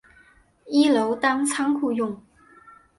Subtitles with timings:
[0.65, 2.19] 一楼当仓库用